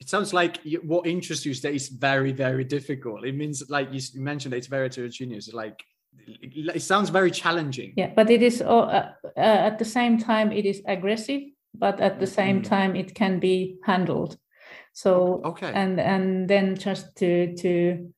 [0.00, 3.24] It sounds like you, what interests you is very, very difficult.
[3.24, 5.52] It means, like you mentioned, it's very heterogeneous.
[5.54, 5.84] Like
[6.26, 7.92] it, sounds very challenging.
[7.96, 11.42] Yeah, but it is uh, uh, at the same time it is aggressive,
[11.74, 12.68] but at the same Mhm.
[12.68, 14.36] time it can be handled.
[14.94, 15.72] So Okay.
[15.74, 18.12] and and then just to to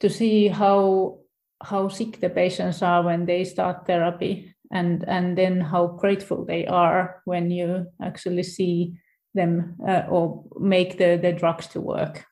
[0.00, 1.18] to see how
[1.60, 6.66] how sick the patients are when they start therapy and and then how grateful they
[6.66, 8.94] are when you actually see
[9.34, 12.24] them uh, or make the the drugs to work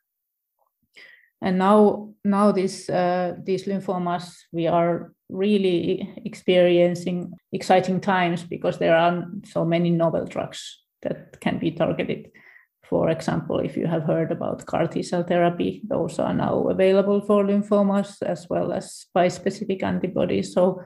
[1.41, 8.97] and now now this uh, these lymphomas we are really experiencing exciting times because there
[8.97, 12.31] are so many novel drugs that can be targeted
[12.85, 17.21] for example, if you have heard about CAR T cell therapy, those are now available
[17.21, 20.53] for lymphomas as well as bispecific antibodies.
[20.53, 20.83] So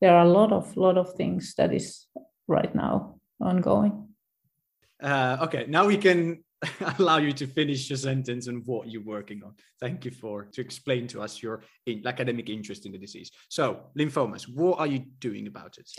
[0.00, 2.06] there are a lot of lot of things that is
[2.48, 4.08] right now ongoing.
[5.02, 6.44] Uh, okay, now we can
[6.98, 9.54] allow you to finish your sentence and what you're working on.
[9.80, 13.30] Thank you for to explain to us your in, academic interest in the disease.
[13.48, 15.90] So, lymphomas, what are you doing about it?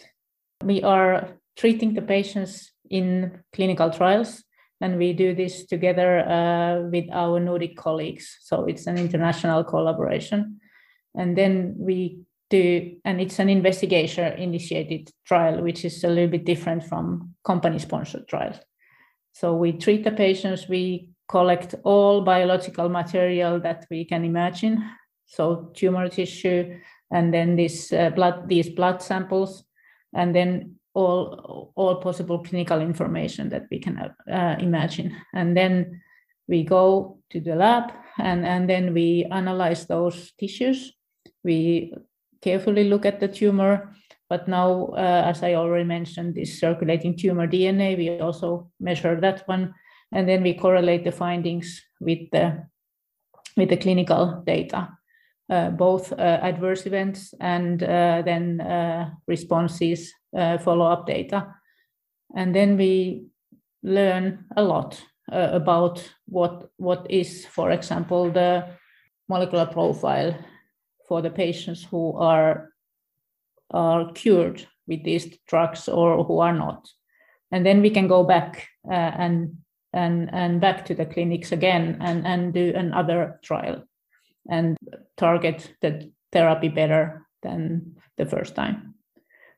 [0.63, 4.43] We are treating the patients in clinical trials
[4.81, 8.37] and we do this together uh, with our Nordic colleagues.
[8.41, 10.59] So it's an international collaboration.
[11.15, 16.45] And then we do, and it's an investigator initiated trial, which is a little bit
[16.45, 18.57] different from company sponsored trials.
[19.33, 24.83] So we treat the patients, we collect all biological material that we can imagine.
[25.25, 26.77] So tumor tissue,
[27.11, 29.63] and then this uh, blood, these blood samples,
[30.13, 35.15] and then all all possible clinical information that we can uh, imagine.
[35.33, 36.01] And then
[36.47, 40.93] we go to the lab and and then we analyze those tissues.
[41.43, 41.93] We
[42.41, 43.95] carefully look at the tumor
[44.27, 49.47] but now uh, as i already mentioned this circulating tumor dna we also measure that
[49.47, 49.73] one.
[50.13, 52.67] And then we correlate the findings with the
[53.55, 54.89] with the clinical data
[55.51, 61.53] both uh, adverse events and uh, then uh, responses, uh, follow-up data.
[62.35, 63.25] And then we
[63.83, 68.65] learn a lot uh, about what, what is, for example, the
[69.27, 70.37] molecular profile
[71.07, 72.69] for the patients who are,
[73.71, 76.87] are cured with these drugs or who are not.
[77.51, 79.57] And then we can go back and,
[79.91, 83.83] and, and back to the clinics again and, and do another trial
[84.49, 84.77] and
[85.17, 88.95] target the therapy better than the first time.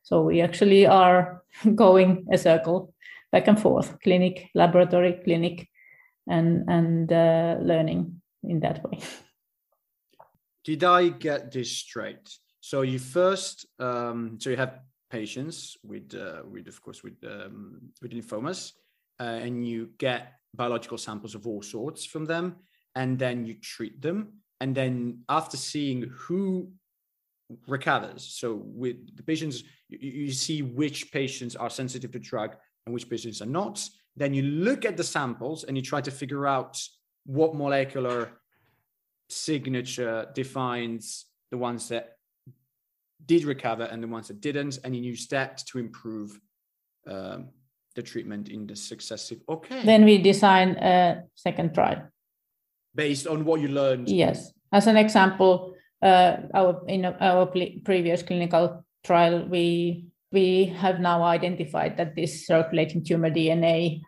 [0.03, 1.43] So we actually are
[1.75, 2.93] going a circle
[3.31, 5.69] back and forth, clinic, laboratory, clinic,
[6.27, 8.99] and and uh, learning in that way.
[10.63, 12.39] Did I get this straight?
[12.61, 14.79] So you first, um, so you have
[15.11, 18.71] patients with, uh, with of course, with um, with lymphomas,
[19.19, 22.55] uh, and you get biological samples of all sorts from them,
[22.95, 26.69] and then you treat them and then after seeing who
[27.67, 32.55] recovers so with the patients you, see which patients are sensitive to drug
[32.85, 33.77] and which patients are not
[34.15, 36.81] then you look at the samples and you try to figure out
[37.25, 38.31] what molecular
[39.29, 42.05] signature defines the ones that
[43.25, 46.39] did recover and the ones that didn't and you use that to improve
[47.07, 47.49] um,
[47.95, 49.39] the treatment in the successive.
[49.47, 49.83] Okay.
[49.83, 52.12] Then we design a second trial
[52.95, 55.73] based on what you learned yes as an example
[56.03, 57.45] uh, our in our
[57.85, 64.01] previous clinical trial, we we have now identified that this circulating tumor DNA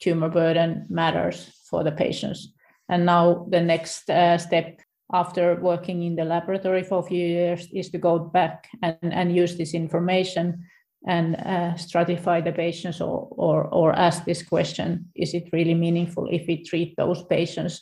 [0.00, 2.52] tumor burden matters for the patients.
[2.88, 4.80] And now the next uh, step
[5.12, 9.34] after working in the laboratory for a few years is to go back and, and
[9.34, 10.64] use this information
[11.06, 16.28] and uh, stratify the patients or, or, or ask this question is it really meaningful
[16.30, 17.80] if we treat those patients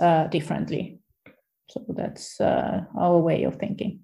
[0.00, 1.00] uh, differently.
[1.68, 4.00] So that's uh, our way of thinking.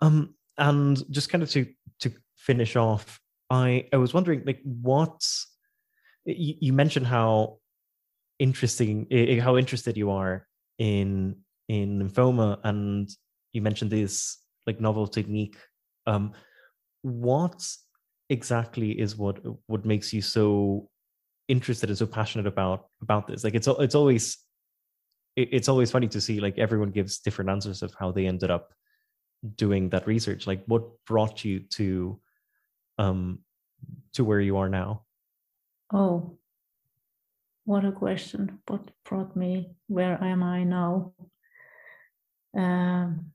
[0.00, 1.66] Um, and just kind of to
[2.00, 5.22] to finish off i i was wondering like what
[6.24, 7.58] you, you mentioned how
[8.38, 9.06] interesting
[9.42, 10.46] how interested you are
[10.78, 11.36] in
[11.68, 13.10] in lymphoma and
[13.52, 15.56] you mentioned this like novel technique.
[16.06, 16.32] Um
[17.02, 17.66] what
[18.28, 20.88] exactly is what what makes you so
[21.48, 23.44] interested and so passionate about about this?
[23.44, 24.38] Like it's it's always
[25.36, 28.72] it's always funny to see like everyone gives different answers of how they ended up
[29.56, 32.20] doing that research like what brought you to
[32.98, 33.38] um
[34.12, 35.02] to where you are now
[35.92, 36.36] oh
[37.64, 41.12] what a question what brought me where am i now
[42.56, 43.32] um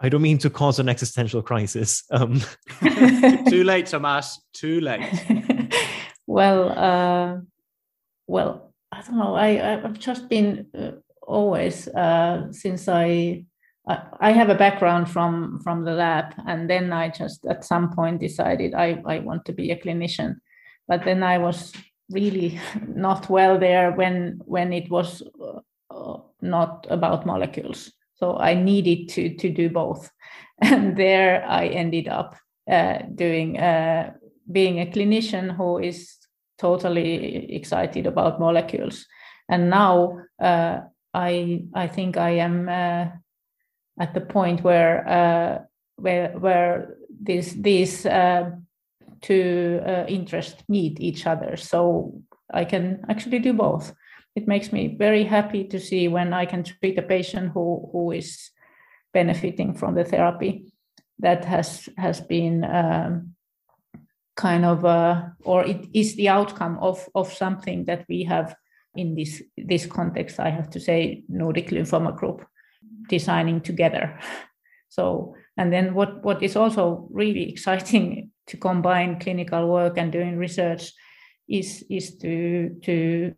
[0.00, 2.02] I don't mean to cause an existential crisis.
[2.10, 2.42] Um.
[3.48, 4.40] Too late, Tomas.
[4.52, 5.08] Too late.
[6.26, 7.40] well, uh,
[8.26, 9.34] well, I don't know.
[9.34, 10.92] I I've just been uh,
[11.26, 13.44] always uh, since I,
[13.88, 17.94] I I have a background from from the lab, and then I just at some
[17.94, 20.36] point decided I I want to be a clinician,
[20.86, 21.72] but then I was
[22.10, 25.22] really not well there when when it was
[25.90, 27.92] uh, not about molecules.
[28.14, 30.10] So I needed to to do both,
[30.62, 32.36] and there I ended up
[32.70, 34.12] uh, doing uh,
[34.52, 36.23] being a clinician who is
[36.58, 39.06] totally excited about molecules.
[39.48, 40.80] And now uh,
[41.12, 43.06] I I think I am uh,
[44.00, 45.58] at the point where uh,
[45.96, 48.50] where where this these uh,
[49.20, 51.56] two interests meet each other.
[51.56, 52.20] So
[52.52, 53.94] I can actually do both
[54.34, 58.10] it makes me very happy to see when I can treat a patient who, who
[58.10, 58.50] is
[59.12, 60.72] benefiting from the therapy
[61.20, 63.33] that has has been um,
[64.36, 68.54] kind of uh, or it is the outcome of of something that we have
[68.96, 70.40] in this this context.
[70.40, 72.44] I have to say Nordic Lymphoma Group
[73.08, 74.18] designing together.
[74.88, 80.36] So and then what what is also really exciting to combine clinical work and doing
[80.36, 80.92] research
[81.48, 83.34] is is to to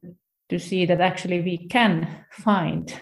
[0.48, 2.94] to see that actually we can find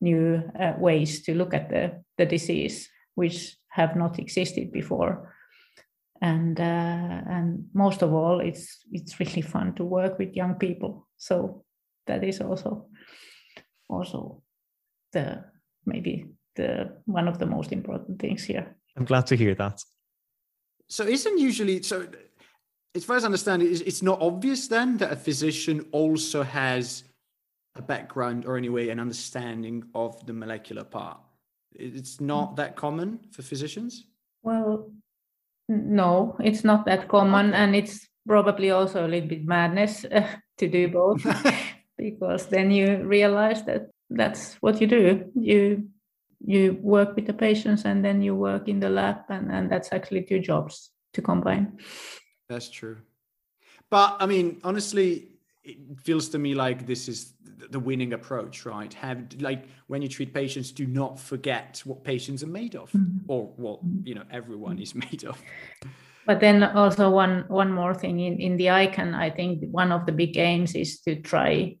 [0.00, 5.34] new uh, ways to look at the, the disease which have not existed before
[6.20, 11.08] and uh, and most of all it's it's really fun to work with young people
[11.16, 11.64] so
[12.06, 12.86] that is also
[13.88, 14.42] also
[15.12, 15.44] the
[15.86, 19.82] maybe the one of the most important things here i'm glad to hear that
[20.88, 22.06] so isn't usually so
[22.94, 27.04] as far as I understand it, it's not obvious then that a physician also has
[27.76, 31.20] a background or anyway an understanding of the molecular part.
[31.72, 34.04] It's not that common for physicians.
[34.42, 34.90] Well,
[35.68, 40.26] no, it's not that common, and it's probably also a little bit madness uh,
[40.58, 41.24] to do both,
[41.96, 45.30] because then you realize that that's what you do.
[45.34, 45.88] You
[46.40, 49.92] you work with the patients, and then you work in the lab, and and that's
[49.92, 51.78] actually two jobs to combine.
[52.48, 52.98] That's true.
[53.90, 55.37] But I mean, honestly,
[55.68, 57.34] it feels to me like this is
[57.70, 58.92] the winning approach, right?
[58.94, 63.30] Have like when you treat patients, do not forget what patients are made of, mm-hmm.
[63.30, 65.40] or what you know everyone is made of.
[66.26, 70.06] But then also one one more thing in in the iCAN I think one of
[70.06, 71.76] the big aims is to try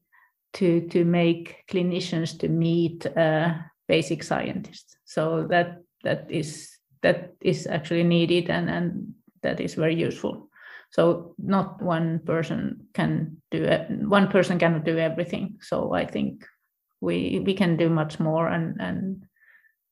[0.54, 3.54] to to make clinicians to meet uh,
[3.86, 4.96] basic scientists.
[5.04, 6.70] So that that is
[7.02, 10.47] that is actually needed and and that is very useful
[10.90, 15.58] so not one person can do it one person cannot do everything.
[15.60, 16.44] So i think
[17.00, 19.24] we we can do much more and and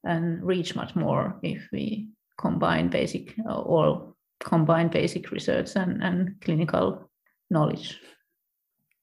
[0.05, 7.11] and reach much more if we combine basic or combine basic research and, and clinical
[7.51, 7.99] knowledge.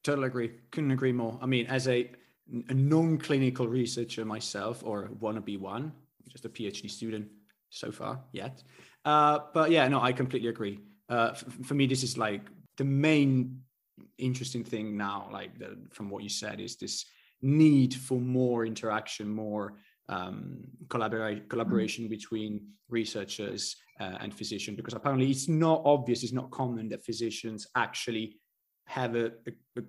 [0.04, 0.52] Totally agree.
[0.72, 1.39] Couldn't agree more.
[1.41, 2.12] I mean as a,
[2.70, 5.94] a non-clinical researcher myself or want to be one
[6.30, 7.28] just a phd student
[7.70, 8.64] so far yet
[9.06, 10.80] uh, but yeah no i completely agree
[11.10, 12.41] uh, f- for me, this is like
[12.78, 13.60] the main
[14.18, 17.06] interesting thing now, like the, from what you said, is this
[17.41, 19.76] need for more interaction, more
[20.10, 26.51] um, collaborate, collaboration between researchers uh, and physicians, because apparently it's not obvious, it's not
[26.51, 28.38] common that physicians actually
[28.88, 29.82] have a, a,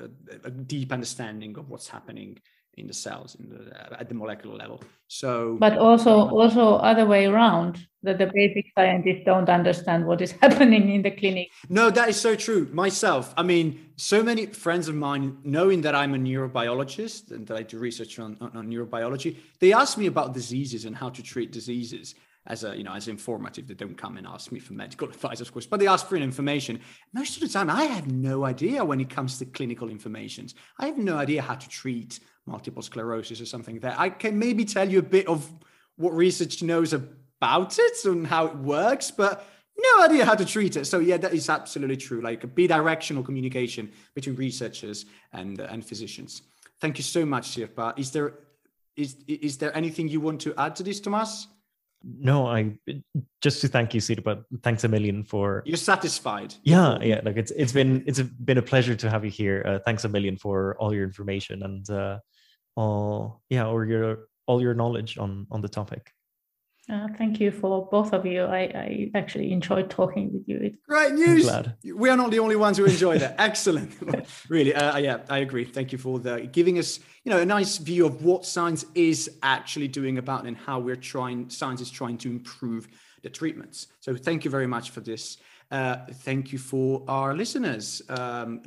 [0.00, 0.08] a,
[0.44, 2.38] a deep understanding of what's happening
[2.78, 4.82] in the cells in the, uh, at the molecular level.
[5.08, 10.32] So, but also also other way around that the basic scientists don't understand what is
[10.42, 11.48] happening in the clinic.
[11.68, 12.68] No, that is so true.
[12.72, 17.56] Myself, I mean, so many friends of mine, knowing that I'm a neurobiologist and that
[17.56, 21.22] I do research on, on, on neurobiology, they ask me about diseases and how to
[21.22, 22.14] treat diseases
[22.46, 25.40] as a you know as informative they don't come and ask me for medical advice
[25.40, 26.80] of course but they ask for information
[27.12, 30.48] most of the time i have no idea when it comes to clinical information
[30.78, 33.94] i have no idea how to treat multiple sclerosis or something there.
[33.96, 35.50] I can maybe tell you a bit of
[35.96, 39.46] what research knows about it and how it works, but
[39.78, 40.86] no idea how to treat it.
[40.86, 42.20] So yeah, that is absolutely true.
[42.20, 46.42] Like a bidirectional communication between researchers and uh, and physicians.
[46.80, 47.98] Thank you so much, Sirpa.
[47.98, 48.34] Is there
[48.96, 51.48] is is there anything you want to add to this, Tomas?
[52.04, 52.76] No, I
[53.40, 54.44] just to thank you, Sirpa.
[54.62, 55.62] Thanks a million for.
[55.64, 56.54] You're satisfied.
[56.64, 57.20] Yeah, yeah.
[57.22, 59.62] Like it's it's been it's been a pleasure to have you here.
[59.66, 62.18] Uh, thanks a million for all your information and uh,
[62.76, 66.12] all yeah or your all your knowledge on on the topic
[66.90, 68.42] uh, thank you for both of you.
[68.42, 70.58] I, I actually enjoyed talking with you.
[70.60, 71.48] It's Great news.
[71.84, 73.36] We are not the only ones who enjoy that.
[73.38, 73.92] Excellent.
[74.48, 75.64] really, uh, yeah, I agree.
[75.64, 79.30] Thank you for the giving us, you know, a nice view of what science is
[79.44, 82.88] actually doing about and how we're trying, science is trying to improve
[83.22, 83.86] the treatments.
[84.00, 85.36] So thank you very much for this.
[85.70, 88.02] Uh, thank you for our listeners.
[88.08, 88.62] Um,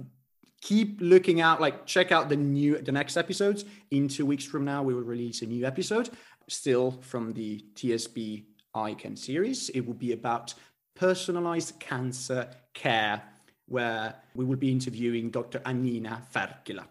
[0.66, 3.66] keep looking out like check out the new the next episodes.
[3.92, 6.10] In two weeks from now we will release a new episode.
[6.50, 8.46] Still from the tsb
[8.76, 9.70] ican series.
[9.70, 10.54] It will be about
[10.96, 13.22] personalized cancer care
[13.68, 16.86] where we will be interviewing dr Anniina Färkkilä.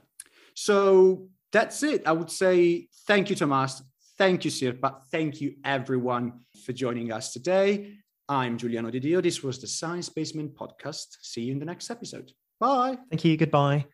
[0.55, 2.07] so that's it.
[2.07, 3.83] I would say thank you tomas.
[4.19, 5.01] Thank you sirpa.
[5.11, 6.33] Thank you everyone
[6.65, 7.99] for joining us today.
[8.29, 11.07] I'm giuliano didio this was the science basement podcast.
[11.23, 12.97] See you in the next episode Bye.
[13.11, 13.37] Thank you.
[13.37, 13.85] Goodbye.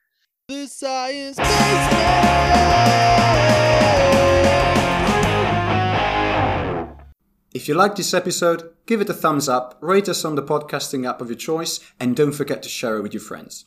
[0.47, 1.37] The Science
[7.53, 11.05] If you like this episode, give it a thumbs up, rate us on the podcasting
[11.05, 13.65] app of your choice, and don't forget to share it with your friends.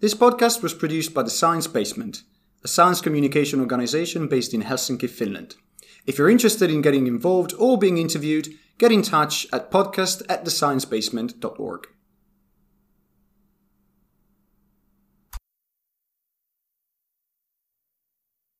[0.00, 2.24] This podcast was produced by the Science Basement,
[2.62, 5.56] a science communication organization based in Helsinki, Finland.
[6.04, 10.44] If you're interested in getting involved or being interviewed, get in touch at podcast at
[10.44, 11.93] thesciencebasement.org.